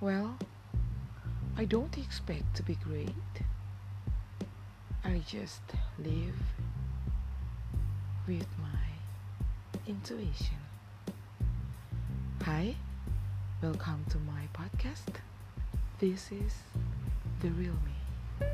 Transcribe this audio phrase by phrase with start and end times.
[0.00, 0.38] Well,
[1.56, 3.08] I don't expect to be great.
[5.04, 5.60] I just
[5.98, 6.38] live
[8.28, 10.62] with my intuition.
[12.44, 12.76] Hi,
[13.60, 15.16] welcome to my podcast.
[15.98, 16.54] This is
[17.40, 18.46] The Real Me.